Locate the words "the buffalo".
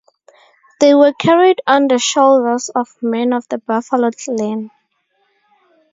3.49-4.09